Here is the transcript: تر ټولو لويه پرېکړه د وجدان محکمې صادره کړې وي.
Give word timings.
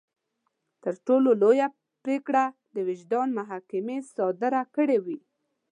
تر 0.83 0.93
ټولو 1.05 1.29
لويه 1.41 1.67
پرېکړه 2.03 2.43
د 2.75 2.77
وجدان 2.87 3.27
محکمې 3.39 3.97
صادره 4.15 4.61
کړې 4.75 4.97
وي. 5.05 5.19